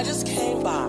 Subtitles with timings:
[0.00, 0.88] I just came by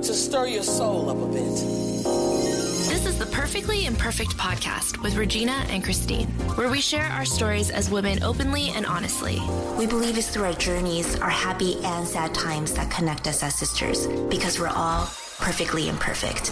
[0.00, 1.44] to stir your soul up a bit.
[1.44, 7.68] This is the Perfectly Imperfect podcast with Regina and Christine, where we share our stories
[7.68, 9.42] as women openly and honestly.
[9.76, 13.54] We believe it's through our journeys, our happy and sad times that connect us as
[13.58, 15.04] sisters because we're all
[15.38, 16.50] perfectly imperfect.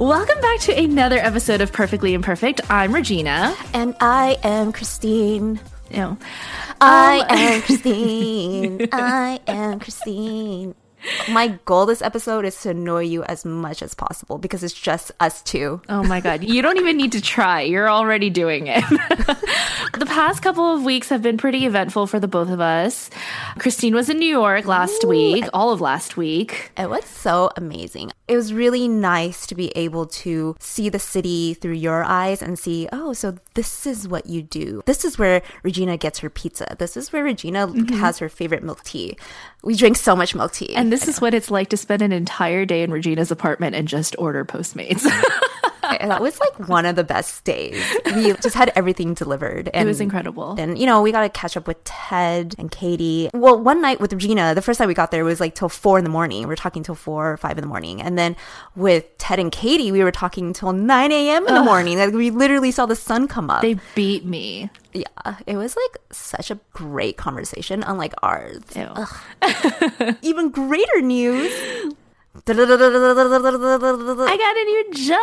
[0.00, 2.62] Welcome back to another episode of Perfectly Imperfect.
[2.70, 3.54] I'm Regina.
[3.74, 5.60] And I am Christine.
[5.94, 6.16] No.
[6.80, 8.88] I um, am Christine.
[8.92, 10.74] I am Christine.
[11.30, 15.12] My goal this episode is to annoy you as much as possible because it's just
[15.20, 15.80] us two.
[15.88, 16.44] Oh my God.
[16.44, 17.62] You don't even need to try.
[17.62, 18.84] You're already doing it.
[18.88, 23.10] the past couple of weeks have been pretty eventful for the both of us.
[23.58, 26.72] Christine was in New York last Ooh, week, all of last week.
[26.76, 28.12] It was so amazing.
[28.28, 32.58] It was really nice to be able to see the city through your eyes and
[32.58, 34.82] see, oh, so this is what you do.
[34.86, 36.76] This is where Regina gets her pizza.
[36.78, 37.96] This is where Regina mm-hmm.
[37.96, 39.16] has her favorite milk tea.
[39.62, 40.74] We drink so much milk tea.
[40.74, 43.86] And this is what it's like to spend an entire day in Regina's apartment and
[43.86, 45.06] just order Postmates.
[46.00, 47.82] that was like one of the best days.
[48.14, 49.68] We just had everything delivered.
[49.72, 50.54] And, it was incredible.
[50.58, 53.30] And, you know, we got to catch up with Ted and Katie.
[53.34, 55.98] Well, one night with Regina, the first night we got there was like till four
[55.98, 56.40] in the morning.
[56.42, 58.00] We were talking till four or five in the morning.
[58.00, 58.36] And then
[58.76, 61.46] with Ted and Katie, we were talking till 9 a.m.
[61.46, 61.64] in the Ugh.
[61.64, 61.98] morning.
[61.98, 63.62] Like we literally saw the sun come up.
[63.62, 64.70] They beat me.
[64.92, 68.60] Yeah, it was like such a great conversation, unlike ours.
[70.22, 71.94] Even greater news.
[72.32, 72.60] I got
[74.56, 75.18] a new job.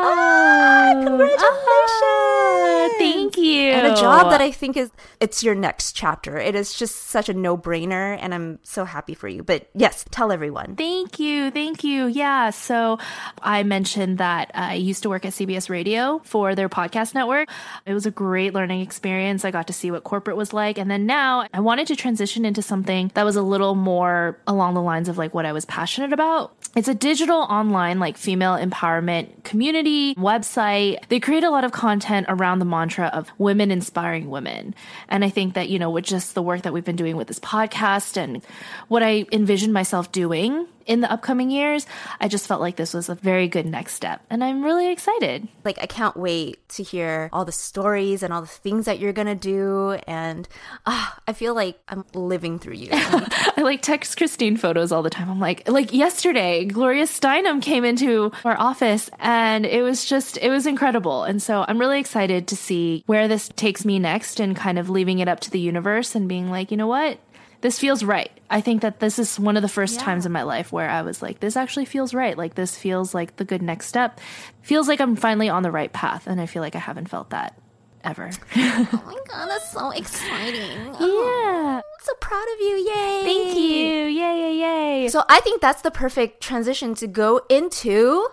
[0.00, 1.42] Ah, congratulations.
[1.42, 3.72] Ah, thank you.
[3.72, 6.38] And a job that I think is it's your next chapter.
[6.38, 9.42] It is just such a no-brainer and I'm so happy for you.
[9.42, 10.76] But yes, tell everyone.
[10.76, 11.50] Thank you.
[11.50, 12.06] Thank you.
[12.06, 13.00] Yeah, so
[13.42, 17.48] I mentioned that I used to work at CBS Radio for their podcast network.
[17.84, 19.44] It was a great learning experience.
[19.44, 22.44] I got to see what corporate was like and then now I wanted to transition
[22.44, 25.64] into something that was a little more along the lines of like what I was
[25.64, 26.37] passionate about about.
[26.78, 31.04] It's a digital online like female empowerment community website.
[31.08, 34.76] They create a lot of content around the mantra of women inspiring women.
[35.08, 37.26] And I think that, you know, with just the work that we've been doing with
[37.26, 38.44] this podcast and
[38.86, 41.86] what I envisioned myself doing in the upcoming years,
[42.18, 44.22] I just felt like this was a very good next step.
[44.30, 45.46] And I'm really excited.
[45.62, 49.12] Like, I can't wait to hear all the stories and all the things that you're
[49.12, 49.98] going to do.
[50.06, 50.48] And
[50.86, 52.88] uh, I feel like I'm living through you.
[52.92, 55.30] I like text Christine photos all the time.
[55.30, 60.48] I'm like, like yesterday, Gloria Steinem came into our office and it was just, it
[60.48, 61.24] was incredible.
[61.24, 64.88] And so I'm really excited to see where this takes me next and kind of
[64.88, 67.18] leaving it up to the universe and being like, you know what?
[67.60, 68.30] This feels right.
[68.50, 70.04] I think that this is one of the first yeah.
[70.04, 72.36] times in my life where I was like, this actually feels right.
[72.38, 74.20] Like, this feels like the good next step.
[74.62, 76.26] Feels like I'm finally on the right path.
[76.26, 77.58] And I feel like I haven't felt that
[78.04, 78.30] ever.
[78.56, 80.94] oh my God, that's so exciting.
[80.98, 81.76] Oh, yeah.
[81.76, 82.76] I'm so proud of you.
[82.76, 83.22] Yay.
[83.24, 84.04] Thank you.
[84.06, 85.08] Yay, yay, yay.
[85.08, 88.28] So I think that's the perfect transition to go into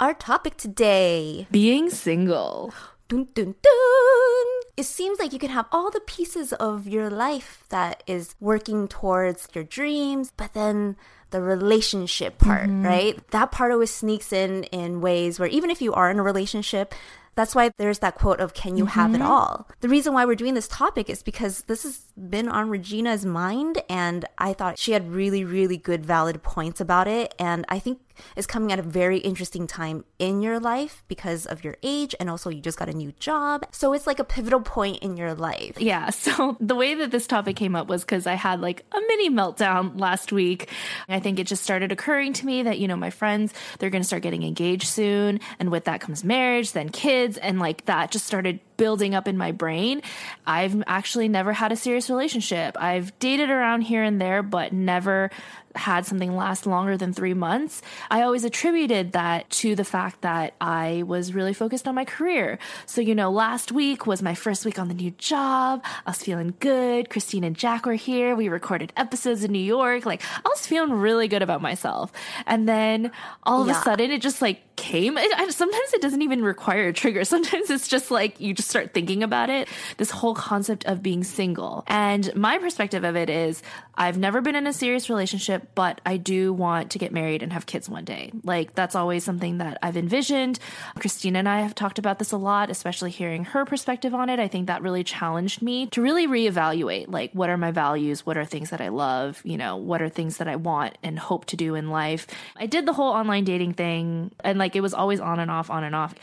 [0.00, 2.72] our topic today being single.
[3.08, 4.59] Dun, dun, dun.
[4.80, 8.88] It seems like you can have all the pieces of your life that is working
[8.88, 10.96] towards your dreams, but then
[11.32, 12.86] the relationship part, mm-hmm.
[12.86, 13.30] right?
[13.30, 16.94] That part always sneaks in in ways where even if you are in a relationship,
[17.34, 18.98] that's why there's that quote of can you mm-hmm.
[18.98, 19.30] have it mm-hmm.
[19.30, 19.68] all?
[19.80, 23.82] The reason why we're doing this topic is because this has been on Regina's mind
[23.90, 28.00] and I thought she had really really good valid points about it and I think
[28.36, 32.30] is coming at a very interesting time in your life because of your age and
[32.30, 33.66] also you just got a new job.
[33.70, 35.80] So it's like a pivotal point in your life.
[35.80, 36.10] Yeah.
[36.20, 39.30] So the way that this topic came up was because I had like a mini
[39.30, 40.68] meltdown last week.
[41.08, 44.02] I think it just started occurring to me that, you know, my friends, they're going
[44.02, 45.40] to start getting engaged soon.
[45.58, 47.38] And with that comes marriage, then kids.
[47.38, 50.00] And like that just started building up in my brain.
[50.46, 52.78] I've actually never had a serious relationship.
[52.80, 55.30] I've dated around here and there, but never
[55.74, 60.54] had something last longer than three months, I always attributed that to the fact that
[60.60, 62.58] I was really focused on my career.
[62.86, 65.82] So, you know, last week was my first week on the new job.
[66.06, 67.10] I was feeling good.
[67.10, 68.34] Christine and Jack were here.
[68.34, 70.06] We recorded episodes in New York.
[70.06, 72.12] Like, I was feeling really good about myself.
[72.46, 73.12] And then
[73.42, 73.80] all of yeah.
[73.80, 75.16] a sudden, it just like came.
[75.18, 77.24] It, I, sometimes it doesn't even require a trigger.
[77.30, 79.68] Sometimes it's just like you just start thinking about it.
[79.96, 81.84] This whole concept of being single.
[81.86, 83.62] And my perspective of it is
[83.94, 87.52] I've never been in a serious relationship but I do want to get married and
[87.52, 88.32] have kids one day.
[88.42, 90.58] Like that's always something that I've envisioned.
[90.98, 94.38] Christine and I have talked about this a lot, especially hearing her perspective on it.
[94.38, 98.36] I think that really challenged me to really reevaluate like what are my values, what
[98.36, 101.46] are things that I love, you know, what are things that I want and hope
[101.46, 102.26] to do in life.
[102.56, 105.70] I did the whole online dating thing and like it was always on and off,
[105.70, 106.14] on and off.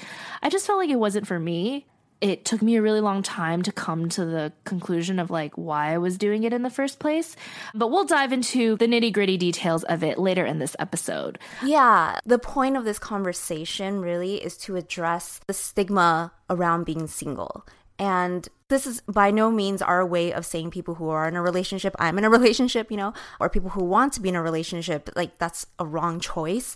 [0.42, 1.86] I just felt like it wasn't for me
[2.20, 5.94] it took me a really long time to come to the conclusion of like why
[5.94, 7.36] I was doing it in the first place.
[7.76, 11.38] But we'll dive into the nitty gritty details of it later in this episode.
[11.64, 17.66] Yeah, the point of this conversation really is to address the stigma around being single.
[18.00, 21.42] And this is by no means our way of saying people who are in a
[21.42, 24.42] relationship, I'm in a relationship, you know, or people who want to be in a
[24.42, 26.76] relationship, like that's a wrong choice.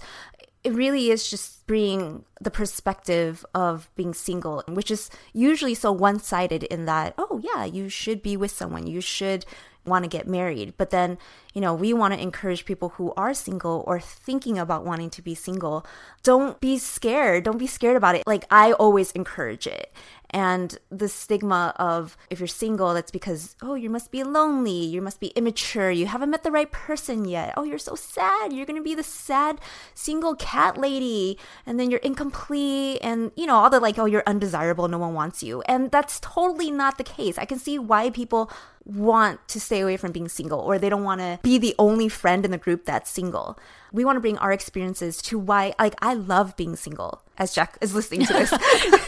[0.64, 6.20] It really is just bringing the perspective of being single, which is usually so one
[6.20, 8.86] sided in that, oh, yeah, you should be with someone.
[8.86, 9.46] You should
[9.86, 10.74] want to get married.
[10.78, 11.18] But then,
[11.54, 15.22] you know, we want to encourage people who are single or thinking about wanting to
[15.22, 15.86] be single.
[16.24, 17.44] Don't be scared.
[17.44, 18.24] Don't be scared about it.
[18.28, 19.92] Like, I always encourage it
[20.32, 25.02] and the stigma of if you're single that's because oh you must be lonely you
[25.02, 28.66] must be immature you haven't met the right person yet oh you're so sad you're
[28.66, 29.60] going to be the sad
[29.94, 34.24] single cat lady and then you're incomplete and you know all the like oh you're
[34.26, 38.10] undesirable no one wants you and that's totally not the case i can see why
[38.10, 38.50] people
[38.86, 42.10] want to stay away from being single or they don't want to be the only
[42.10, 43.58] friend in the group that's single.
[43.92, 47.78] We want to bring our experiences to why like I love being single as Jack
[47.82, 48.54] is listening to this.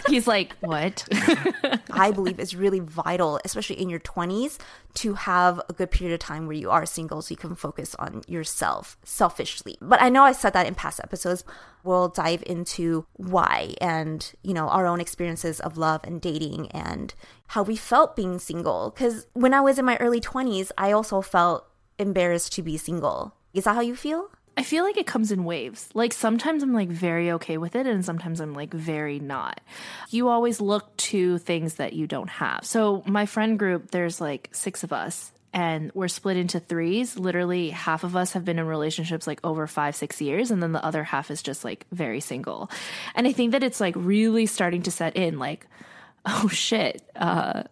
[0.08, 1.08] He's like, "What?"
[1.92, 4.58] I believe it's really vital especially in your 20s
[4.96, 7.96] to have a good period of time where you are single so you can focus
[7.96, 9.78] on yourself selfishly.
[9.82, 11.44] But I know I said that in past episodes.
[11.84, 17.14] We'll dive into why and, you know, our own experiences of love and dating and
[17.48, 18.92] how we felt being single.
[18.92, 21.68] Because when I was in my early 20s, I also felt
[22.00, 23.36] embarrassed to be single.
[23.54, 24.30] Is that how you feel?
[24.56, 25.90] I feel like it comes in waves.
[25.94, 29.62] Like sometimes I'm like very okay with it and sometimes I'm like very not.
[30.10, 32.64] You always look to things that you don't have.
[32.64, 37.18] So my friend group, there's like 6 of us and we're split into threes.
[37.18, 40.72] Literally half of us have been in relationships like over 5 6 years and then
[40.72, 42.70] the other half is just like very single.
[43.16, 45.66] And I think that it's like really starting to set in like
[46.26, 47.64] oh shit, uh,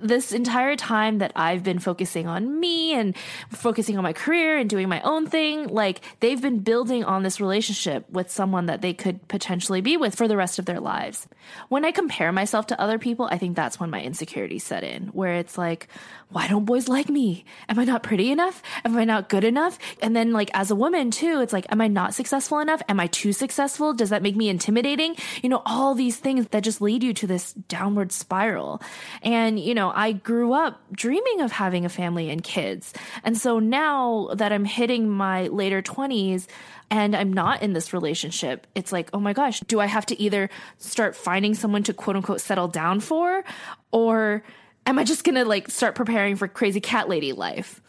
[0.00, 3.16] this entire time that I've been focusing on me and
[3.50, 7.40] focusing on my career and doing my own thing, like they've been building on this
[7.40, 11.28] relationship with someone that they could potentially be with for the rest of their lives.
[11.68, 15.08] When I compare myself to other people, I think that's when my insecurities set in,
[15.08, 15.88] where it's like,
[16.34, 17.44] why don't boys like me?
[17.68, 18.60] Am I not pretty enough?
[18.84, 19.78] Am I not good enough?
[20.02, 22.82] And then, like, as a woman, too, it's like, am I not successful enough?
[22.88, 23.92] Am I too successful?
[23.94, 25.14] Does that make me intimidating?
[25.44, 28.82] You know, all these things that just lead you to this downward spiral.
[29.22, 32.92] And, you know, I grew up dreaming of having a family and kids.
[33.22, 36.48] And so now that I'm hitting my later 20s,
[36.90, 40.20] and I'm not in this relationship, it's like, oh my gosh, do I have to
[40.20, 43.44] either start finding someone to quote unquote settle down for
[43.92, 44.42] or
[44.86, 47.80] am I just gonna like start preparing for crazy cat lady life?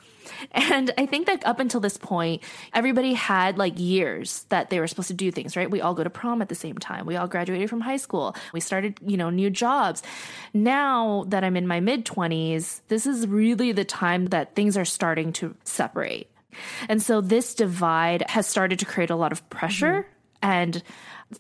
[0.52, 2.44] And I think that up until this point,
[2.74, 5.70] everybody had like years that they were supposed to do things, right?
[5.70, 7.06] We all go to prom at the same time.
[7.06, 8.36] We all graduated from high school.
[8.54, 10.04] We started, you know, new jobs.
[10.54, 14.86] Now that I'm in my mid 20s, this is really the time that things are
[14.86, 16.30] starting to separate.
[16.88, 20.02] And so this divide has started to create a lot of pressure.
[20.02, 20.10] Mm-hmm.
[20.42, 20.84] And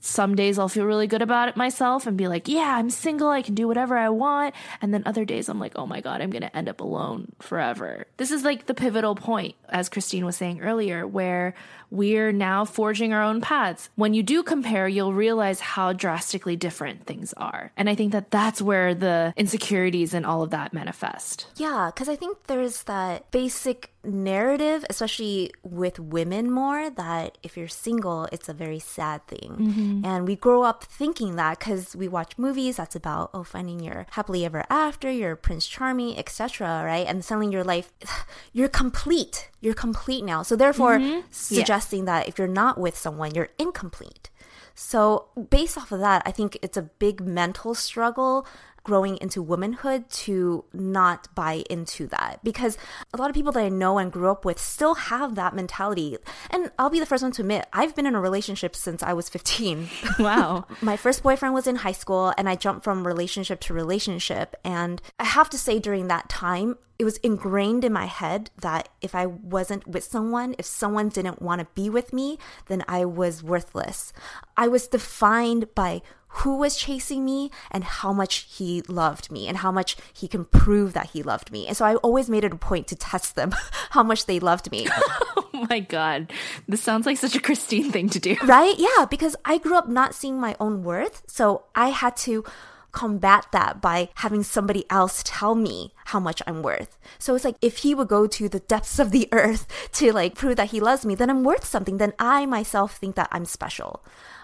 [0.01, 3.30] some days I'll feel really good about it myself and be like, yeah, I'm single.
[3.30, 4.56] I can do whatever I want.
[4.81, 7.31] And then other days I'm like, oh my God, I'm going to end up alone
[7.39, 8.07] forever.
[8.18, 11.53] This is like the pivotal point, as Christine was saying earlier, where
[11.95, 13.89] we're now forging our own paths.
[13.95, 17.71] When you do compare, you'll realize how drastically different things are.
[17.77, 21.47] And I think that that's where the insecurities and all of that manifest.
[21.56, 27.68] Yeah, because I think there's that basic narrative, especially with women more, that if you're
[27.68, 29.52] single, it's a very sad thing.
[29.57, 30.06] Mm-hmm.
[30.06, 34.06] And we grow up thinking that because we watch movies that's about, oh, finding your
[34.11, 37.07] happily ever after, your Prince Charming, etc., right?
[37.07, 37.92] And suddenly your life,
[38.54, 39.49] you're complete.
[39.66, 40.44] You're complete now.
[40.44, 41.22] So therefore, mm-hmm.
[41.31, 42.19] suggesting yeah.
[42.19, 44.30] that if you're not with someone, you're incomplete.
[44.76, 48.45] So, based off of that, I think it's a big mental struggle
[48.85, 52.77] growing into womanhood to not buy into that because
[53.13, 56.18] a lot of people that I know and grew up with still have that mentality.
[56.49, 59.11] And I'll be the first one to admit, I've been in a relationship since I
[59.11, 59.89] was 15.
[60.19, 60.65] Wow.
[60.81, 64.56] My first boyfriend was in high school and I jumped from relationship to relationship.
[64.63, 68.87] And I have to say, during that time, it was ingrained in my head that
[69.01, 72.37] if I wasn't with someone, if someone didn't want to be with me,
[72.68, 74.13] then I was worthless.
[74.56, 76.01] I was defined by
[76.37, 80.45] who was chasing me and how much he loved me and how much he can
[80.45, 81.68] prove that he loved me.
[81.68, 83.54] And so I always made it a point to test them
[83.92, 84.87] how much they loved me.
[85.37, 86.31] oh my God.
[86.68, 88.35] This sounds like such a Christine thing to do.
[88.45, 88.75] Right?
[88.77, 91.23] Yeah, because I grew up not seeing my own worth.
[91.27, 92.44] So I had to
[92.92, 96.97] combat that by having somebody else tell me how much I'm worth.
[97.19, 100.35] So it's like if he would go to the depths of the earth to like
[100.35, 101.97] prove that he loves me, then I'm worth something.
[101.97, 104.04] Then I myself think that I'm special.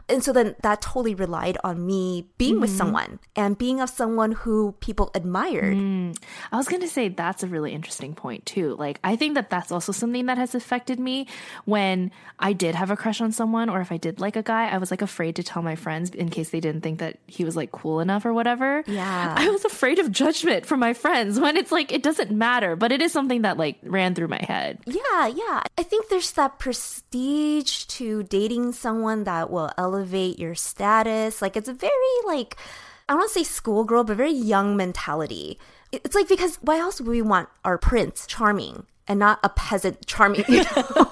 [0.09, 2.77] And so then that totally relied on me being with mm-hmm.
[2.77, 5.75] someone and being of someone who people admired.
[5.75, 6.17] Mm.
[6.51, 8.75] I was going to say that's a really interesting point too.
[8.75, 11.27] Like I think that that's also something that has affected me
[11.65, 14.69] when I did have a crush on someone or if I did like a guy,
[14.69, 17.45] I was like afraid to tell my friends in case they didn't think that he
[17.45, 18.83] was like cool enough or whatever.
[18.87, 19.35] Yeah.
[19.37, 22.91] I was afraid of judgment from my friends when it's like it doesn't matter, but
[22.91, 24.79] it is something that like ran through my head.
[24.85, 25.61] Yeah, yeah.
[25.77, 29.90] I think there's that prestige to dating someone that will elevate
[30.39, 31.41] your status.
[31.41, 31.93] Like it's a very
[32.25, 32.57] like
[33.07, 35.59] I don't want to say schoolgirl, but very young mentality.
[35.91, 40.05] It's like because why else would we want our prince charming and not a peasant
[40.05, 40.45] charming?
[40.47, 41.11] You know?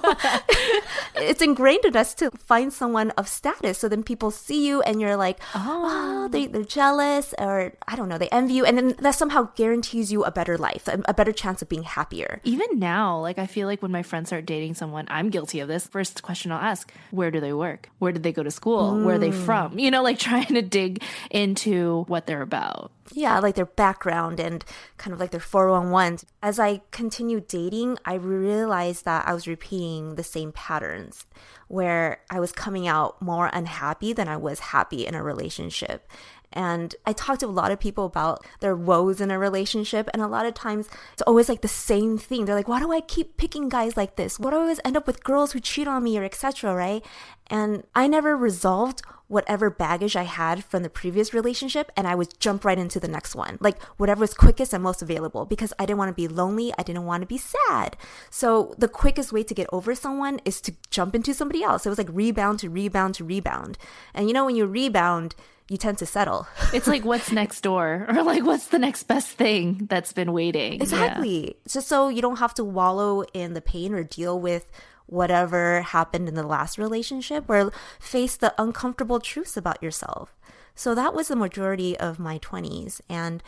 [1.16, 3.78] it's ingrained in us to find someone of status.
[3.78, 6.48] So then people see you and you're like, oh, they, oh.
[6.48, 8.64] they're jealous or I don't know, they envy you.
[8.64, 11.82] And then that somehow guarantees you a better life, a, a better chance of being
[11.82, 12.40] happier.
[12.44, 15.68] Even now, like I feel like when my friends start dating someone, I'm guilty of
[15.68, 15.86] this.
[15.86, 17.88] First question I'll ask, where do they work?
[17.98, 19.04] Where did they go to school?
[19.04, 19.44] Where are they mm.
[19.44, 19.78] from?
[19.78, 22.92] You know, like trying to dig into what they're about.
[23.12, 24.64] Yeah, like their background and
[24.96, 26.24] kind of like their 411s.
[26.42, 31.26] As I continued dating, I realized that I was repeating the same patterns
[31.68, 36.10] where I was coming out more unhappy than I was happy in a relationship.
[36.52, 40.20] And I talked to a lot of people about their woes in a relationship, and
[40.20, 42.44] a lot of times it's always like the same thing.
[42.44, 44.38] They're like, "Why do I keep picking guys like this?
[44.38, 47.04] Why do I always end up with girls who cheat on me or etc." Right?
[47.46, 52.38] And I never resolved whatever baggage I had from the previous relationship and I would
[52.40, 53.58] jump right into the next one.
[53.60, 56.72] Like whatever was quickest and most available because I didn't want to be lonely.
[56.76, 57.96] I didn't want to be sad.
[58.28, 61.86] So the quickest way to get over someone is to jump into somebody else.
[61.86, 63.78] It was like rebound to rebound to rebound.
[64.14, 65.36] And you know, when you rebound,
[65.70, 66.46] you tend to settle.
[66.74, 70.74] It's like what's next door or like what's the next best thing that's been waiting.
[70.74, 70.82] Yeah.
[70.82, 71.56] Exactly.
[71.66, 74.70] Just so you don't have to wallow in the pain or deal with
[75.06, 80.36] whatever happened in the last relationship or face the uncomfortable truths about yourself.
[80.74, 83.42] So that was the majority of my 20s and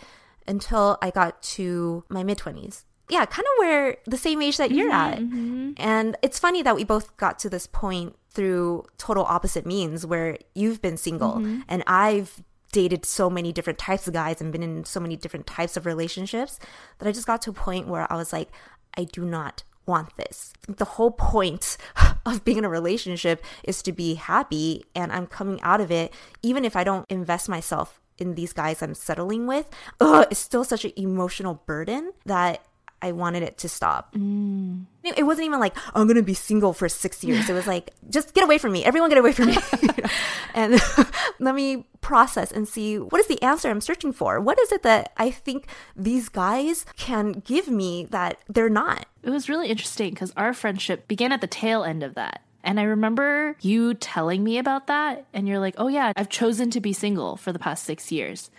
[0.46, 2.84] until I got to my mid 20s.
[3.08, 5.18] Yeah, kind of where the same age that you're mm-hmm, at.
[5.18, 5.72] Mm-hmm.
[5.76, 10.38] And it's funny that we both got to this point through total opposite means where
[10.54, 11.60] you've been single mm-hmm.
[11.68, 12.42] and I've
[12.72, 15.84] dated so many different types of guys and been in so many different types of
[15.84, 16.58] relationships
[16.98, 18.48] that I just got to a point where I was like,
[18.96, 20.52] I do not want this.
[20.68, 21.76] The whole point
[22.26, 26.12] of being in a relationship is to be happy, and I'm coming out of it,
[26.42, 29.68] even if I don't invest myself in these guys I'm settling with,
[30.00, 32.64] ugh, it's still such an emotional burden that
[33.02, 34.14] I wanted it to stop.
[34.14, 34.86] Mm.
[35.02, 37.50] It it wasn't even like, I'm going to be single for six years.
[37.50, 38.84] It was like, just get away from me.
[38.84, 39.58] Everyone get away from me.
[40.54, 40.80] and
[41.40, 44.40] let me process and see what is the answer I'm searching for?
[44.40, 45.66] What is it that I think
[45.96, 49.06] these guys can give me that they're not?
[49.22, 52.42] It was really interesting because our friendship began at the tail end of that.
[52.64, 56.70] And I remember you telling me about that, and you're like, oh, yeah, I've chosen
[56.70, 58.50] to be single for the past six years.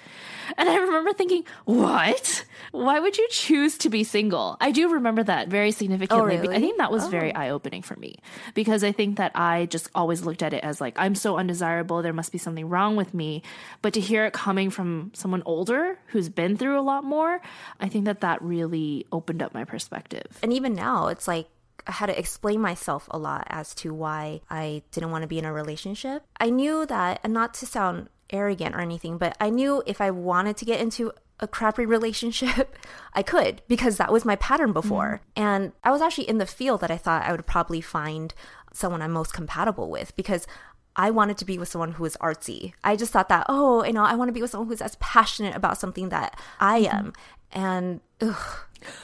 [0.58, 2.46] And I remember thinking, what?
[2.72, 4.58] Why would you choose to be single?
[4.60, 6.36] I do remember that very significantly.
[6.36, 6.56] Oh, really?
[6.56, 7.40] I think that was very oh.
[7.40, 8.18] eye opening for me
[8.54, 12.02] because I think that I just always looked at it as like, I'm so undesirable,
[12.02, 13.42] there must be something wrong with me.
[13.82, 17.42] But to hear it coming from someone older who's been through a lot more,
[17.80, 20.40] I think that that really opened up my perspective.
[20.44, 21.48] And even now, it's like,
[21.88, 25.40] I had to explain myself a lot as to why I didn't want to be
[25.40, 26.24] in a relationship.
[26.40, 30.12] I knew that, and not to sound arrogant or anything, but I knew if I
[30.12, 32.76] wanted to get into a crappy relationship,
[33.14, 34.74] I could because that was my pattern mm-hmm.
[34.74, 35.22] before.
[35.36, 38.34] And I was actually in the field that I thought I would probably find
[38.72, 40.48] someone I'm most compatible with because
[40.96, 42.74] I wanted to be with someone who was artsy.
[42.84, 44.96] I just thought that, oh, you know, I want to be with someone who's as
[44.98, 47.14] passionate about something that I am.
[47.52, 48.36] And ugh,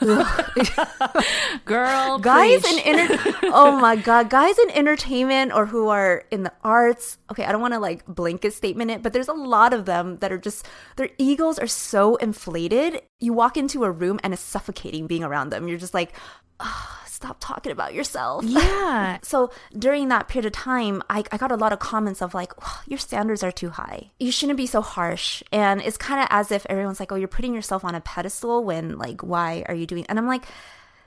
[1.64, 2.84] Girl, guys preach.
[2.86, 7.44] in enter- oh my god guys in entertainment or who are in the arts okay
[7.44, 10.30] i don't want to like blanket statement it but there's a lot of them that
[10.32, 10.66] are just
[10.96, 15.50] their egos are so inflated you walk into a room and it's suffocating being around
[15.50, 16.12] them you're just like
[16.60, 19.18] "Ah, stop talking about yourself yeah.
[19.22, 22.52] so during that period of time, I, I got a lot of comments of like,
[22.62, 24.10] "Oh, your standards are too high.
[24.18, 25.42] You shouldn't be so harsh.
[25.52, 28.64] And it's kind of as if everyone's like, oh, you're putting yourself on a pedestal
[28.64, 30.06] when like, why are you doing?
[30.08, 30.44] And I'm like,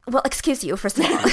[0.08, 1.18] well, excuse you, first of all.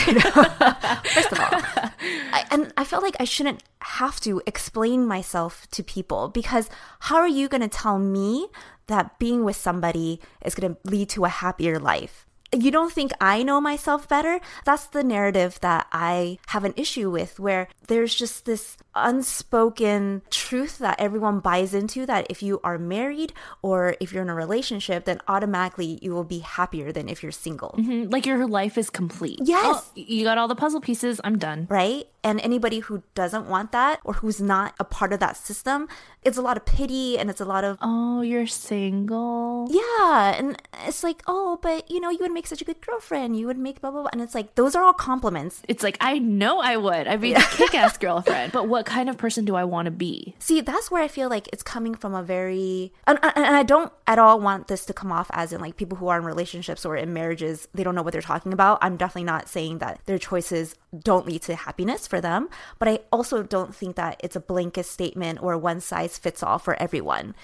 [1.04, 1.50] first of all.
[2.32, 6.70] I, and I felt like I shouldn't have to explain myself to people because
[7.00, 8.49] how are you going to tell me
[8.87, 12.26] that being with somebody is going to lead to a happier life?
[12.52, 14.40] You don't think I know myself better?
[14.64, 18.76] That's the narrative that I have an issue with, where there's just this
[19.09, 24.28] unspoken truth that everyone buys into that if you are married or if you're in
[24.30, 27.75] a relationship, then automatically you will be happier than if you're single.
[27.78, 28.11] Mm-hmm.
[28.11, 29.38] Like your life is complete.
[29.42, 29.64] Yes.
[29.64, 31.21] Oh, you got all the puzzle pieces.
[31.25, 31.66] I'm done.
[31.71, 32.07] Right?
[32.23, 35.88] And anybody who doesn't want that or who's not a part of that system,
[36.23, 39.69] it's a lot of pity and it's a lot of, Oh, you're single.
[39.71, 40.35] yeah.
[40.37, 43.38] And it's like, oh, but you know, you would make such a good girlfriend.
[43.38, 44.11] You would make blah, blah, blah.
[44.12, 45.62] And it's like, those are all compliments.
[45.66, 47.07] It's like I know I would.
[47.09, 50.35] I'd be a kick-ass girlfriend, but what kind of person do I want to be?
[50.40, 53.92] See, that's where I feel like it's coming from a very, and, and I don't
[54.06, 56.85] at all want this to come off as in like people who are in relationships
[56.85, 58.78] or in marriages, they don't know what they're talking about.
[58.82, 62.49] I'm definitely not saying that their choices don't lead to happiness for them,
[62.80, 66.59] but I also don't think that it's a blanket statement or one size fits all
[66.59, 67.35] for everyone.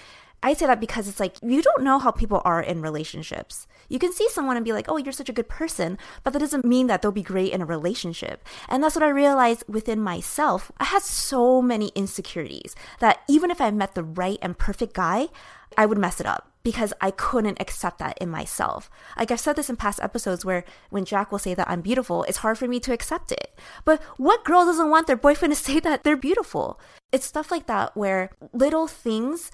[0.47, 3.67] I say that because it's like you don't know how people are in relationships.
[3.89, 6.39] You can see someone and be like, oh, you're such a good person, but that
[6.39, 8.45] doesn't mean that they'll be great in a relationship.
[8.69, 10.71] And that's what I realized within myself.
[10.77, 15.27] I had so many insecurities that even if I met the right and perfect guy,
[15.77, 18.89] I would mess it up because I couldn't accept that in myself.
[19.17, 22.23] Like I've said this in past episodes where when Jack will say that I'm beautiful,
[22.23, 23.57] it's hard for me to accept it.
[23.85, 26.79] But what girl doesn't want their boyfriend to say that they're beautiful?
[27.11, 29.49] It's stuff like that where little things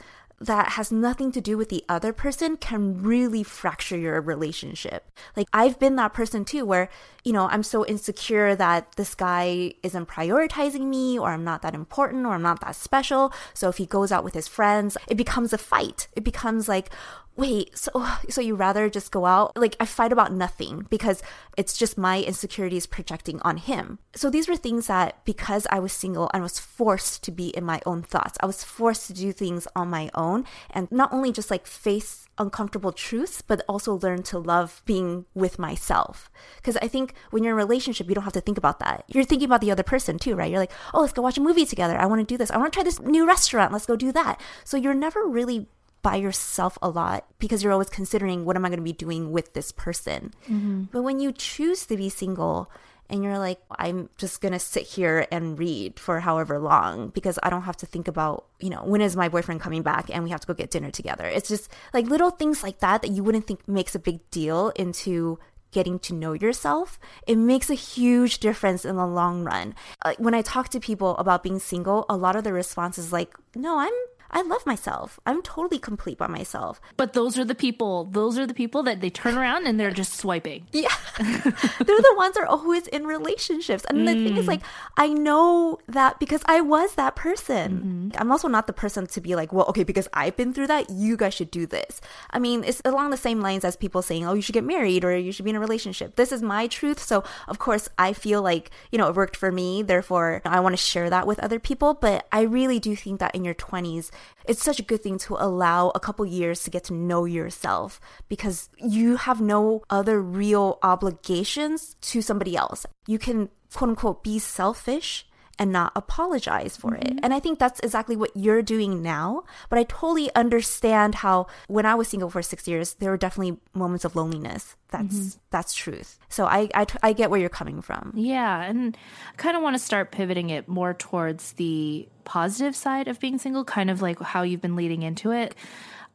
[0.45, 5.09] that has nothing to do with the other person can really fracture your relationship.
[5.35, 6.89] Like I've been that person too where,
[7.23, 11.73] you know, I'm so insecure that this guy isn't prioritizing me or I'm not that
[11.73, 13.31] important or I'm not that special.
[13.53, 16.07] So if he goes out with his friends, it becomes a fight.
[16.15, 16.89] It becomes like,
[17.35, 17.91] wait, so
[18.29, 19.55] so you rather just go out?
[19.57, 21.23] Like I fight about nothing because
[21.57, 23.99] it's just my insecurities projecting on him.
[24.15, 27.63] So these were things that because I was single and was forced to be in
[27.63, 31.31] my own thoughts, I was forced to do things on my own and not only
[31.31, 36.31] just like face uncomfortable truths, but also learn to love being with myself.
[36.57, 39.05] Because I think when you're in a relationship, you don't have to think about that.
[39.07, 40.49] You're thinking about the other person too, right?
[40.49, 41.97] You're like, oh, let's go watch a movie together.
[41.97, 42.51] I want to do this.
[42.51, 43.71] I want to try this new restaurant.
[43.71, 44.41] Let's go do that.
[44.63, 45.67] So you're never really
[46.03, 49.31] by yourself a lot because you're always considering what am I going to be doing
[49.31, 50.33] with this person.
[50.43, 50.83] Mm-hmm.
[50.91, 52.69] But when you choose to be single
[53.09, 57.39] and you're like, I'm just going to sit here and read for however long because
[57.41, 60.23] I don't have to think about, you know, when is my boyfriend coming back and
[60.23, 61.25] we have to go get dinner together.
[61.25, 64.69] It's just like little things like that that you wouldn't think makes a big deal
[64.75, 65.39] into
[65.71, 69.73] getting to know yourself, it makes a huge difference in the long run.
[70.05, 73.11] Like when I talk to people about being single, a lot of the response is
[73.11, 73.93] like, no, I'm
[74.33, 75.19] I love myself.
[75.27, 76.81] I'm totally complete by myself.
[76.97, 79.91] But those are the people, those are the people that they turn around and they're
[79.91, 80.67] just swiping.
[80.73, 80.89] Yeah.
[81.19, 83.85] they're the ones that are always in relationships.
[83.87, 84.05] And mm.
[84.05, 84.61] the thing is, like,
[84.97, 88.11] I know that because I was that person.
[88.11, 88.21] Mm-hmm.
[88.21, 90.89] I'm also not the person to be like, well, okay, because I've been through that,
[90.89, 92.01] you guys should do this.
[92.31, 95.05] I mean, it's along the same lines as people saying, oh, you should get married
[95.05, 96.15] or you should be in a relationship.
[96.15, 96.99] This is my truth.
[96.99, 99.83] So, of course, I feel like, you know, it worked for me.
[99.83, 101.93] Therefore, I want to share that with other people.
[101.93, 104.09] But I really do think that in your 20s,
[104.45, 107.99] it's such a good thing to allow a couple years to get to know yourself
[108.29, 112.85] because you have no other real obligations to somebody else.
[113.07, 115.25] You can quote unquote be selfish
[115.59, 117.17] and not apologize for mm-hmm.
[117.17, 117.19] it.
[117.23, 119.43] And I think that's exactly what you're doing now.
[119.69, 123.59] But I totally understand how when I was single for six years, there were definitely
[123.73, 124.75] moments of loneliness.
[124.89, 125.39] That's mm-hmm.
[125.49, 126.19] that's truth.
[126.29, 128.13] So I, I I get where you're coming from.
[128.15, 128.97] Yeah, and
[129.31, 133.37] I kind of want to start pivoting it more towards the positive side of being
[133.37, 135.55] single, kind of like how you've been leading into it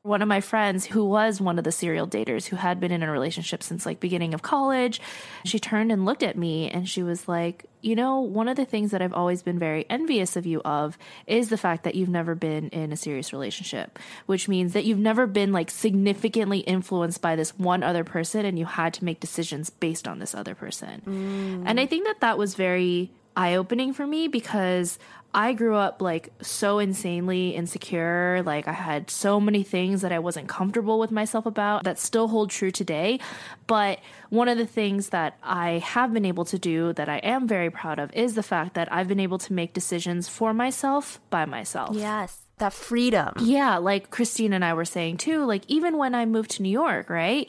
[0.08, 3.02] one of my friends who was one of the serial daters who had been in
[3.02, 5.00] a relationship since like beginning of college
[5.44, 8.64] she turned and looked at me and she was like you know one of the
[8.64, 12.08] things that i've always been very envious of you of is the fact that you've
[12.08, 17.20] never been in a serious relationship which means that you've never been like significantly influenced
[17.20, 20.54] by this one other person and you had to make decisions based on this other
[20.54, 21.62] person mm.
[21.66, 24.98] and i think that that was very eye opening for me because
[25.32, 28.42] I grew up like so insanely insecure.
[28.44, 32.28] Like I had so many things that I wasn't comfortable with myself about that still
[32.28, 33.20] hold true today.
[33.66, 37.46] But one of the things that I have been able to do that I am
[37.46, 41.20] very proud of is the fact that I've been able to make decisions for myself
[41.30, 41.94] by myself.
[41.94, 43.34] Yes that freedom.
[43.40, 46.70] Yeah, like Christine and I were saying too, like even when I moved to New
[46.70, 47.48] York, right?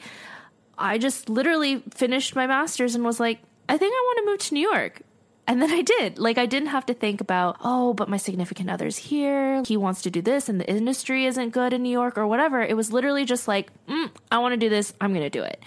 [0.78, 4.38] I just literally finished my master's and was like, I think I want to move
[4.38, 5.02] to New York.
[5.50, 6.16] And then I did.
[6.16, 9.64] Like, I didn't have to think about, oh, but my significant other's here.
[9.66, 12.62] He wants to do this, and the industry isn't good in New York or whatever.
[12.62, 14.94] It was literally just like, mm, I want to do this.
[15.00, 15.60] I'm going to do it.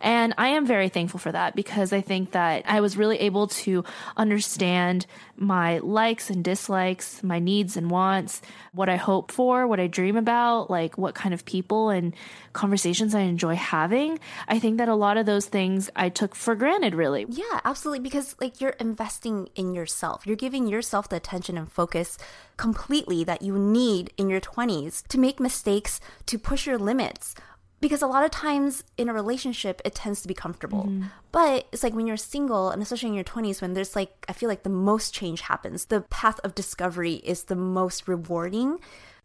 [0.00, 3.48] And I am very thankful for that because I think that I was really able
[3.48, 3.84] to
[4.16, 9.86] understand my likes and dislikes, my needs and wants, what I hope for, what I
[9.86, 12.14] dream about, like what kind of people and
[12.52, 14.18] conversations I enjoy having.
[14.48, 17.26] I think that a lot of those things I took for granted, really.
[17.28, 18.00] Yeah, absolutely.
[18.00, 22.18] Because like you're investing in yourself, you're giving yourself the attention and focus
[22.56, 27.34] completely that you need in your 20s to make mistakes, to push your limits
[27.80, 31.04] because a lot of times in a relationship it tends to be comfortable mm-hmm.
[31.32, 34.32] but it's like when you're single and especially in your 20s when there's like i
[34.32, 38.78] feel like the most change happens the path of discovery is the most rewarding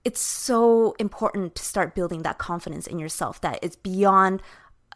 [0.04, 4.42] it's so important to start building that confidence in yourself that it's beyond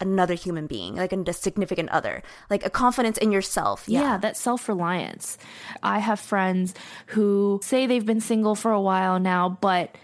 [0.02, 4.38] another human being like a significant other like a confidence in yourself yeah, Yeah, that
[4.38, 5.38] self reliance.
[5.84, 6.74] I have friends
[7.08, 9.98] who say they've been single for a while now, but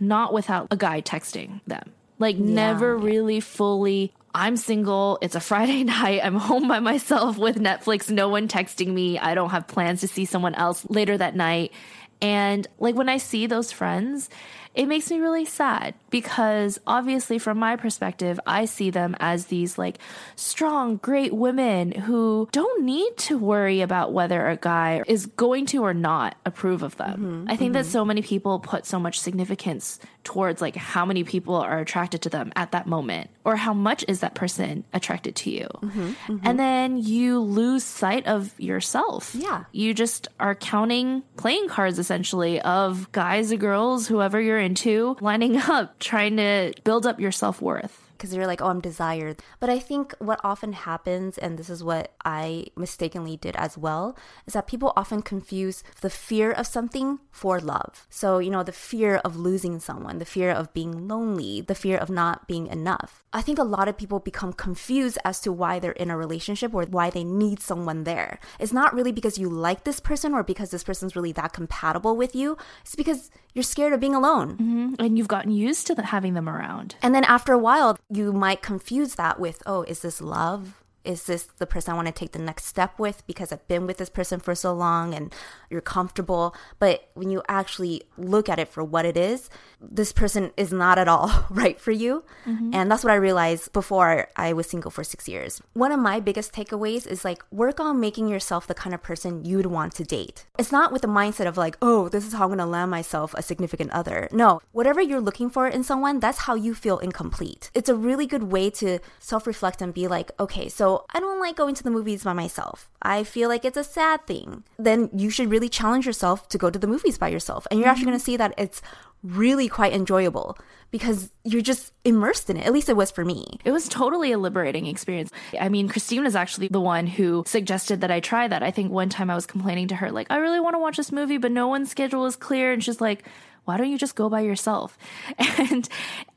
[0.00, 1.92] not without a guy texting them.
[2.18, 4.12] Like, never really fully.
[4.34, 5.18] I'm single.
[5.20, 6.20] It's a Friday night.
[6.22, 8.10] I'm home by myself with Netflix.
[8.10, 9.18] No one texting me.
[9.18, 11.72] I don't have plans to see someone else later that night.
[12.20, 14.30] And like when I see those friends,
[14.74, 19.78] it makes me really sad because obviously, from my perspective, I see them as these
[19.78, 19.98] like
[20.36, 25.82] strong, great women who don't need to worry about whether a guy is going to
[25.82, 27.20] or not approve of them.
[27.20, 27.50] Mm-hmm.
[27.50, 27.92] I think that mm-hmm.
[27.92, 32.28] so many people put so much significance towards like how many people are attracted to
[32.28, 35.66] them at that moment or how much is that person attracted to you.
[35.80, 36.36] Mm-hmm.
[36.44, 39.34] And then you lose sight of yourself.
[39.34, 39.64] Yeah.
[39.72, 45.56] You just are counting playing cards essentially of guys or girls, whoever you're into, lining
[45.56, 47.98] up, trying to build up your self worth.
[48.22, 49.42] because you're like, oh, I'm desired.
[49.58, 54.16] But I think what often happens, and this is what I mistakenly did as well,
[54.46, 58.06] is that people often confuse the fear of something for love.
[58.10, 61.98] So, you know, the fear of losing someone, the fear of being lonely, the fear
[61.98, 63.24] of not being enough.
[63.32, 66.72] I think a lot of people become confused as to why they're in a relationship
[66.74, 68.38] or why they need someone there.
[68.60, 72.14] It's not really because you like this person or because this person's really that compatible
[72.16, 72.56] with you.
[72.82, 74.52] It's because you're scared of being alone.
[74.52, 74.94] Mm-hmm.
[74.98, 76.96] And you've gotten used to the, having them around.
[77.02, 80.81] And then after a while, you might confuse that with, oh, is this love?
[81.04, 83.86] Is this the person I want to take the next step with because I've been
[83.86, 85.34] with this person for so long and
[85.70, 86.54] you're comfortable?
[86.78, 90.98] But when you actually look at it for what it is, this person is not
[90.98, 92.24] at all right for you.
[92.46, 92.70] Mm-hmm.
[92.74, 95.60] And that's what I realized before I was single for six years.
[95.72, 99.44] One of my biggest takeaways is like work on making yourself the kind of person
[99.44, 100.46] you'd want to date.
[100.58, 102.90] It's not with the mindset of like, oh, this is how I'm going to land
[102.90, 104.28] myself a significant other.
[104.32, 107.70] No, whatever you're looking for in someone, that's how you feel incomplete.
[107.74, 111.40] It's a really good way to self reflect and be like, okay, so I don't
[111.40, 112.88] like going to the movies by myself.
[113.00, 114.64] I feel like it's a sad thing.
[114.78, 117.66] Then you should really challenge yourself to go to the movies by yourself.
[117.70, 118.10] And you're actually mm-hmm.
[118.10, 118.82] going to see that it's
[119.22, 120.58] really quite enjoyable
[120.90, 122.66] because you're just immersed in it.
[122.66, 123.58] At least it was for me.
[123.64, 125.30] It was totally a liberating experience.
[125.58, 128.62] I mean, Christine was actually the one who suggested that I try that.
[128.62, 130.96] I think one time I was complaining to her, like, I really want to watch
[130.96, 132.72] this movie, but no one's schedule is clear.
[132.72, 133.24] And she's like,
[133.64, 134.98] why don't you just go by yourself?
[135.38, 135.88] And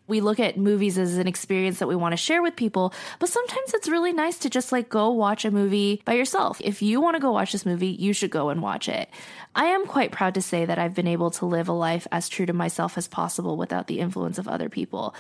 [0.08, 3.30] we look at movies as an experience that we want to share with people, but
[3.30, 6.62] sometimes it's really nice to just like go watch a movie by yourself.
[6.64, 9.10] If you want to go watch this movie, you should go and watch it.
[9.56, 12.30] I am quite proud to say that I've been able to live a life as
[12.30, 15.16] true to myself as possible without the influence of other people.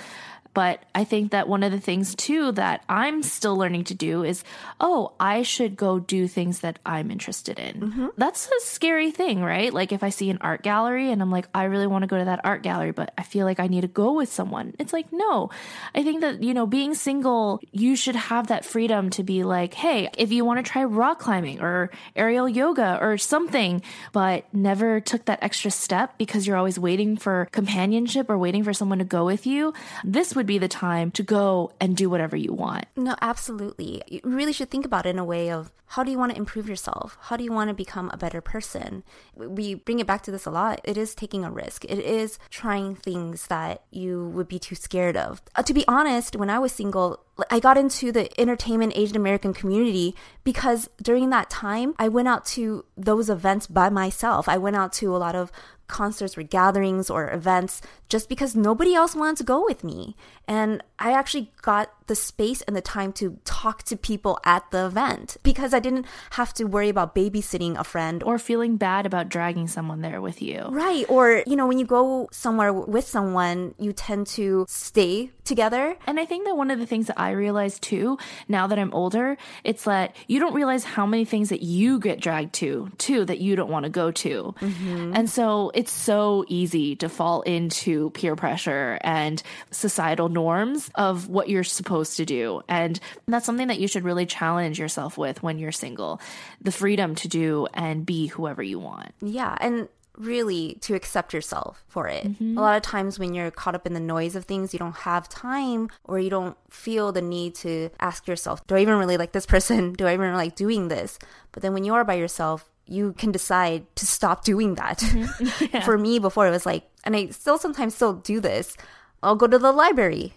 [0.55, 4.23] But I think that one of the things too that I'm still learning to do
[4.23, 4.43] is,
[4.79, 7.81] oh, I should go do things that I'm interested in.
[7.81, 8.07] Mm-hmm.
[8.17, 9.73] That's a scary thing, right?
[9.73, 12.17] Like if I see an art gallery and I'm like, I really want to go
[12.17, 14.73] to that art gallery, but I feel like I need to go with someone.
[14.79, 15.49] It's like, no.
[15.93, 19.73] I think that, you know, being single, you should have that freedom to be like,
[19.73, 23.81] hey, if you want to try rock climbing or aerial yoga or something,
[24.13, 28.71] but never took that extra step because you're always waiting for companionship or waiting for
[28.71, 29.73] someone to go with you,
[30.05, 32.85] this would be the time to go and do whatever you want.
[32.95, 34.01] No, absolutely.
[34.07, 36.37] You really should think about it in a way of how do you want to
[36.37, 37.17] improve yourself?
[37.21, 39.03] How do you want to become a better person?
[39.35, 40.81] We bring it back to this a lot.
[40.83, 41.85] It is taking a risk.
[41.85, 45.41] It is trying things that you would be too scared of.
[45.55, 49.53] Uh, to be honest, when I was single, I got into the entertainment Asian American
[49.53, 54.47] community because during that time, I went out to those events by myself.
[54.47, 55.51] I went out to a lot of
[55.87, 60.15] concerts or gatherings or events just because nobody else wanted to go with me.
[60.47, 64.85] And I actually got the space and the time to talk to people at the
[64.85, 69.29] event because I didn't have to worry about babysitting a friend or feeling bad about
[69.29, 70.67] dragging someone there with you.
[70.69, 71.05] Right.
[71.09, 75.95] Or, you know, when you go somewhere with someone, you tend to stay together.
[76.07, 78.93] And I think that one of the things that I realized too, now that I'm
[78.93, 83.25] older, it's that you don't realize how many things that you get dragged to, too,
[83.25, 84.55] that you don't want to go to.
[84.59, 85.13] Mm-hmm.
[85.15, 89.41] And so it's so easy to fall into peer pressure and
[89.71, 92.61] societal norms of what you're supposed to do.
[92.67, 96.19] And that's something that you should really challenge yourself with when you're single
[96.61, 99.13] the freedom to do and be whoever you want.
[99.21, 99.57] Yeah.
[99.59, 102.25] And really to accept yourself for it.
[102.25, 102.57] Mm-hmm.
[102.57, 104.95] A lot of times when you're caught up in the noise of things, you don't
[104.95, 109.17] have time or you don't feel the need to ask yourself, do I even really
[109.17, 109.93] like this person?
[109.95, 111.17] Do I even like doing this?
[111.51, 114.99] But then when you are by yourself, you can decide to stop doing that.
[114.99, 115.79] Mm-hmm.
[115.85, 118.75] For me, before it was like, and I still sometimes still do this.
[119.23, 120.33] I'll go to the library.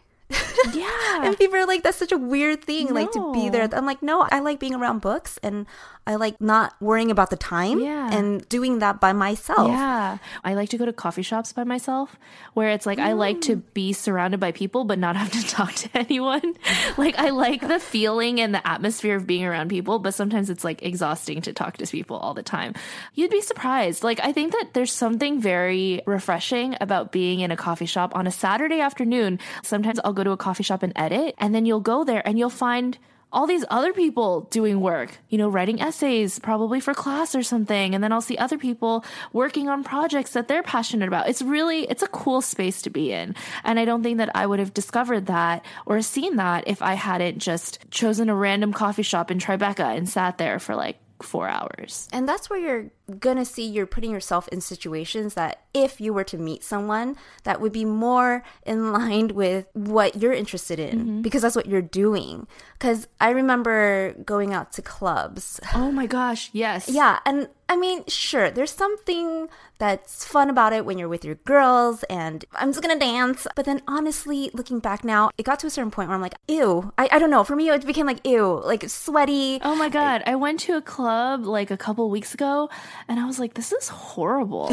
[0.72, 0.90] Yeah.
[1.24, 3.68] And people are like, that's such a weird thing, like to be there.
[3.72, 5.66] I'm like, no, I like being around books and
[6.08, 8.10] I like not worrying about the time Yeah.
[8.10, 9.68] and doing that by myself.
[9.68, 10.16] Yeah.
[10.42, 12.16] I like to go to coffee shops by myself
[12.54, 13.62] where it's like I like to mm.
[13.74, 16.54] be surrounded by people but not have to talk to anyone.
[16.96, 20.64] like I like the feeling and the atmosphere of being around people, but sometimes it's
[20.64, 22.72] like exhausting to talk to people all the time.
[23.12, 24.02] You'd be surprised.
[24.02, 28.26] Like I think that there's something very refreshing about being in a coffee shop on
[28.26, 29.40] a Saturday afternoon.
[29.62, 32.38] Sometimes I'll go to a coffee shop and edit and then you'll go there and
[32.38, 32.98] you'll find
[33.30, 37.94] all these other people doing work, you know, writing essays, probably for class or something.
[37.94, 41.28] And then I'll see other people working on projects that they're passionate about.
[41.28, 43.34] It's really, it's a cool space to be in.
[43.64, 46.94] And I don't think that I would have discovered that or seen that if I
[46.94, 51.48] hadn't just chosen a random coffee shop in Tribeca and sat there for like four
[51.48, 52.08] hours.
[52.12, 56.24] And that's where you're gonna see you're putting yourself in situations that if you were
[56.24, 61.22] to meet someone that would be more in line with what you're interested in mm-hmm.
[61.22, 62.46] because that's what you're doing.
[62.78, 65.60] Because I remember going out to clubs.
[65.78, 66.50] Oh my gosh.
[66.52, 66.88] Yes.
[66.88, 71.36] Yeah, and I mean, sure, there's something that's fun about it when you're with your
[71.36, 73.46] girls and I'm just gonna dance.
[73.54, 76.34] But then honestly, looking back now, it got to a certain point where I'm like,
[76.48, 76.92] ew.
[76.98, 77.44] I, I don't know.
[77.44, 79.60] For me, it became like, ew, like sweaty.
[79.62, 80.22] Oh my God.
[80.26, 82.70] I went to a club like a couple weeks ago
[83.06, 84.68] and I was like, this is horrible.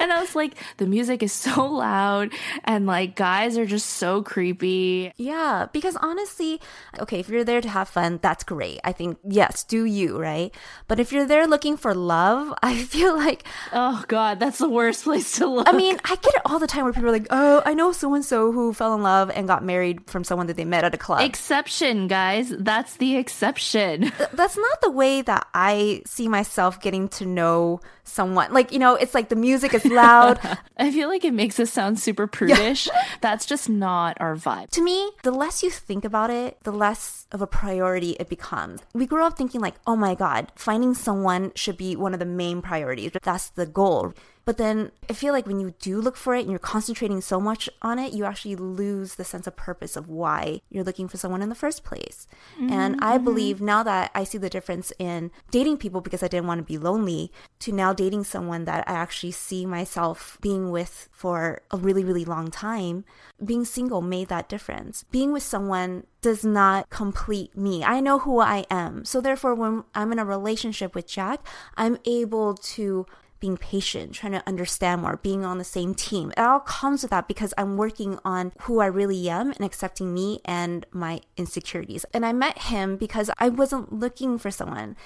[0.00, 2.32] and I was like, the music is so loud
[2.64, 5.12] and like guys are just so creepy.
[5.16, 6.60] Yeah, because honestly,
[6.98, 8.80] okay, if you're there to have fun, that's great.
[8.84, 10.54] I think, yes, do you, right?
[10.88, 15.04] But if you're there looking for love, I feel like, Oh God, that's the worst
[15.04, 15.68] place to look.
[15.68, 17.92] I mean, I get it all the time where people are like, oh, I know
[17.92, 20.84] so and so who fell in love and got married from someone that they met
[20.84, 21.20] at a club.
[21.22, 22.50] exception, guys.
[22.50, 24.12] That's the exception.
[24.32, 26.49] that's not the way that I see myself
[26.80, 28.52] getting to know someone.
[28.52, 30.38] Like, you know, it's like the music is loud.
[30.76, 32.88] I feel like it makes us sound super prudish.
[33.20, 34.70] That's just not our vibe.
[34.70, 38.80] to me, the less you think about it, the less of a priority it becomes.
[38.94, 42.26] We grew up thinking, like, oh my God, finding someone should be one of the
[42.26, 43.12] main priorities.
[43.22, 44.14] That's the goal.
[44.50, 47.38] But then I feel like when you do look for it and you're concentrating so
[47.40, 51.18] much on it, you actually lose the sense of purpose of why you're looking for
[51.18, 52.26] someone in the first place.
[52.58, 53.24] And mm-hmm, I mm-hmm.
[53.24, 56.64] believe now that I see the difference in dating people because I didn't want to
[56.64, 61.76] be lonely to now dating someone that I actually see myself being with for a
[61.76, 63.04] really, really long time,
[63.44, 65.04] being single made that difference.
[65.12, 67.84] Being with someone does not complete me.
[67.84, 69.04] I know who I am.
[69.04, 73.06] So therefore, when I'm in a relationship with Jack, I'm able to
[73.40, 76.30] being patient, trying to understand more, being on the same team.
[76.36, 80.14] It all comes with that because I'm working on who I really am and accepting
[80.14, 82.04] me and my insecurities.
[82.12, 84.96] And I met him because I wasn't looking for someone.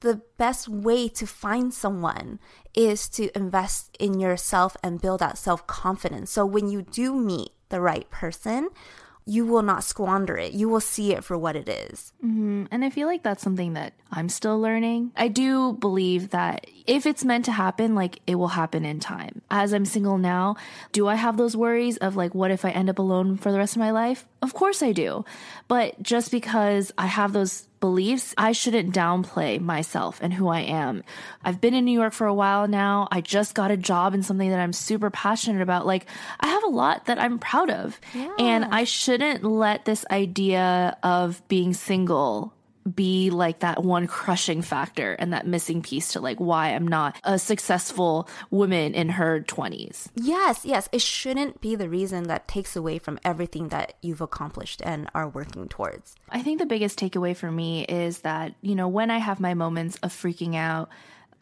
[0.00, 2.40] The best way to find someone
[2.74, 6.30] is to invest in yourself and build that self confidence.
[6.30, 8.70] So when you do meet the right person,
[9.26, 10.52] you will not squander it.
[10.52, 12.12] You will see it for what it is.
[12.24, 12.66] Mm-hmm.
[12.70, 15.12] And I feel like that's something that I'm still learning.
[15.16, 19.40] I do believe that if it's meant to happen, like it will happen in time.
[19.50, 20.56] As I'm single now,
[20.92, 23.58] do I have those worries of like, what if I end up alone for the
[23.58, 24.26] rest of my life?
[24.42, 25.24] Of course I do.
[25.68, 31.04] But just because I have those beliefs, I shouldn't downplay myself and who I am.
[31.44, 33.08] I've been in New York for a while now.
[33.10, 35.86] I just got a job in something that I'm super passionate about.
[35.86, 36.06] Like,
[36.40, 38.00] I have a lot that I'm proud of.
[38.38, 42.52] And I shouldn't let this idea of being single
[42.92, 47.16] be like that one crushing factor and that missing piece to like why I'm not
[47.24, 50.08] a successful woman in her 20s.
[50.14, 50.88] Yes, yes.
[50.92, 55.28] It shouldn't be the reason that takes away from everything that you've accomplished and are
[55.28, 56.14] working towards.
[56.28, 59.54] I think the biggest takeaway for me is that, you know, when I have my
[59.54, 60.90] moments of freaking out,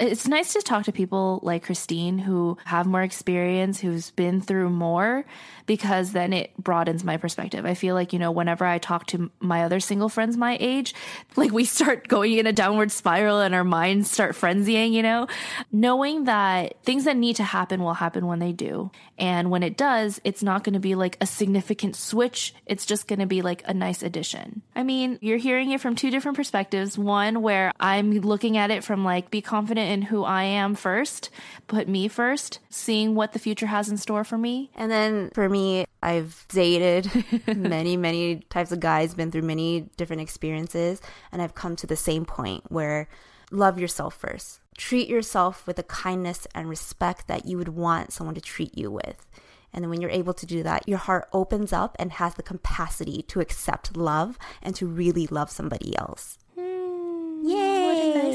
[0.03, 4.71] it's nice to talk to people like Christine who have more experience, who's been through
[4.71, 5.25] more,
[5.67, 7.65] because then it broadens my perspective.
[7.65, 10.95] I feel like, you know, whenever I talk to my other single friends my age,
[11.37, 15.29] like we start going in a downward spiral and our minds start frenzying, you know,
[15.71, 18.91] knowing that things that need to happen will happen when they do.
[19.19, 22.55] And when it does, it's not going to be like a significant switch.
[22.67, 24.63] It's just going to be like a nice addition.
[24.75, 26.99] I mean, you're hearing it from two different perspectives.
[26.99, 31.31] One where I'm looking at it from like, be confident in who I am first,
[31.69, 34.71] put me first, seeing what the future has in store for me.
[34.75, 37.11] And then for me, I've dated
[37.57, 41.01] many, many types of guys, been through many different experiences,
[41.31, 43.09] and I've come to the same point where
[43.51, 44.61] love yourself first.
[44.77, 48.91] Treat yourself with the kindness and respect that you would want someone to treat you
[48.91, 49.27] with.
[49.73, 52.43] And then when you're able to do that, your heart opens up and has the
[52.43, 56.39] capacity to accept love and to really love somebody else.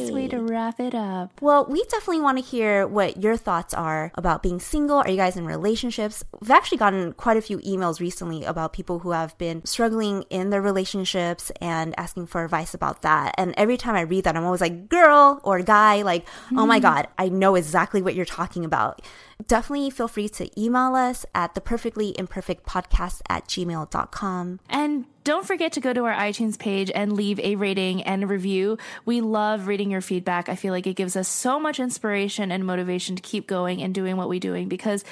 [0.07, 0.13] Yay!
[0.13, 1.41] What a nice nice way to wrap it up.
[1.41, 4.97] Well, we definitely want to hear what your thoughts are about being single.
[4.97, 6.23] Are you guys in relationships?
[6.39, 10.49] We've actually gotten quite a few emails recently about people who have been struggling in
[10.49, 13.35] their relationships and asking for advice about that.
[13.37, 16.77] And every time I read that, I'm always like, girl or guy, like, oh my
[16.77, 16.83] mm-hmm.
[16.83, 19.01] God, I know exactly what you're talking about.
[19.45, 24.59] Definitely feel free to email us at the perfectly imperfect podcast at gmail.com.
[24.67, 28.27] And don't forget to go to our iTunes page and leave a rating and a
[28.27, 28.77] review.
[29.05, 30.49] We love reading your feedback.
[30.49, 33.93] I feel like it gives us so much inspiration and motivation to keep going and
[33.93, 35.03] doing what we're doing because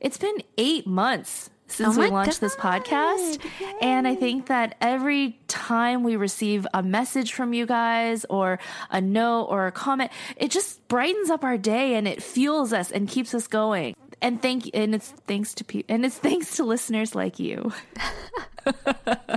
[0.00, 3.40] it's been eight months since Oh we launched this podcast.
[3.80, 8.58] And I think that every time we receive a message from you guys or
[8.90, 12.90] a note or a comment, it just brightens up our day and it fuels us
[12.90, 13.96] and keeps us going.
[14.22, 17.72] And thank and it's thanks to pe- and it's thanks to listeners like you.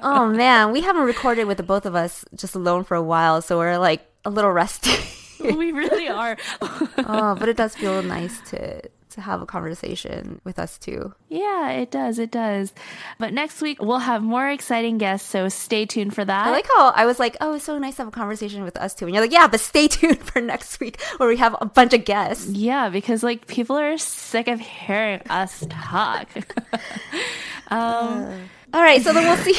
[0.03, 3.41] Oh man, we haven't recorded with the both of us just alone for a while,
[3.41, 4.95] so we're like a little rusty.
[5.43, 6.37] we really are.
[6.61, 8.81] oh, but it does feel nice to
[9.17, 11.13] to have a conversation with us too.
[11.29, 12.17] yeah, it does.
[12.17, 12.73] It does.
[13.19, 16.47] But next week we'll have more exciting guests, so stay tuned for that.
[16.47, 18.77] I like how I was like, "Oh, it's so nice to have a conversation with
[18.77, 21.55] us too," and you're like, "Yeah, but stay tuned for next week where we have
[21.59, 26.29] a bunch of guests." Yeah, because like people are sick of hearing us talk.
[27.67, 29.55] um, All right, so then we'll see.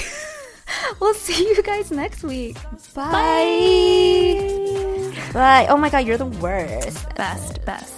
[1.00, 2.56] we'll see you guys next week.
[2.94, 3.14] Bye.
[5.32, 5.66] Bye.
[5.68, 7.14] Oh my god, you're the worst.
[7.16, 7.97] best, best.